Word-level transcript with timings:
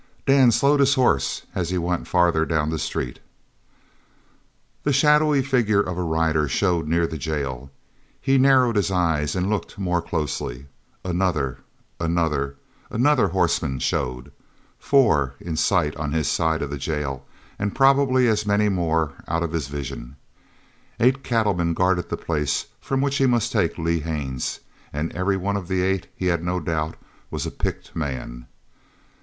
Dan 0.25 0.51
slowed 0.51 0.79
his 0.79 0.95
horse 0.95 1.43
as 1.53 1.69
he 1.69 1.77
went 1.77 2.07
farther 2.07 2.43
down 2.43 2.71
the 2.71 2.79
street. 2.79 3.19
The 4.81 4.91
shadowy 4.91 5.43
figure 5.43 5.79
of 5.79 5.95
a 5.95 6.01
rider 6.01 6.47
showed 6.47 6.87
near 6.87 7.05
the 7.05 7.19
jail. 7.19 7.69
He 8.19 8.39
narrowed 8.39 8.77
his 8.77 8.89
eyes 8.89 9.35
and 9.35 9.47
looked 9.47 9.77
more 9.77 10.01
closely. 10.01 10.65
Another, 11.05 11.59
another, 11.99 12.55
another 12.89 13.27
horseman 13.27 13.77
showed 13.77 14.31
four 14.79 15.35
in 15.39 15.55
sight 15.55 15.95
on 15.97 16.13
his 16.13 16.27
side 16.27 16.63
of 16.63 16.71
the 16.71 16.79
jail 16.79 17.23
and 17.59 17.75
probably 17.75 18.27
as 18.27 18.43
many 18.43 18.69
more 18.69 19.13
out 19.27 19.43
of 19.43 19.51
his 19.53 19.67
vision. 19.67 20.15
Eight 20.99 21.23
cattlemen 21.23 21.75
guarded 21.75 22.09
the 22.09 22.17
place 22.17 22.65
from 22.79 23.01
which 23.01 23.17
he 23.17 23.27
must 23.27 23.51
take 23.51 23.77
Lee 23.77 23.99
Haines, 23.99 24.61
and 24.91 25.11
every 25.13 25.37
one 25.37 25.55
of 25.55 25.67
the 25.67 25.83
eight, 25.83 26.07
he 26.15 26.25
had 26.25 26.43
no 26.43 26.59
doubt, 26.59 26.95
was 27.29 27.45
a 27.45 27.51
picked 27.51 27.95
man. 27.95 28.47